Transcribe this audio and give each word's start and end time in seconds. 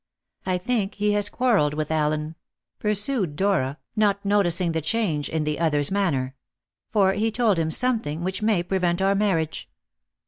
"I 0.47 0.57
think 0.57 0.95
he 0.95 1.11
has 1.11 1.29
quarrelled 1.29 1.75
with 1.75 1.91
Allen," 1.91 2.33
pursued 2.79 3.35
Dora, 3.35 3.77
not 3.95 4.25
noticing 4.25 4.71
the 4.71 4.81
change 4.81 5.29
in 5.29 5.43
the 5.43 5.59
other's 5.59 5.91
manner, 5.91 6.33
"for 6.89 7.13
he 7.13 7.29
told 7.29 7.59
him 7.59 7.69
something 7.69 8.23
which 8.23 8.41
may 8.41 8.63
prevent 8.63 8.99
our 8.99 9.13
marriage." 9.13 9.69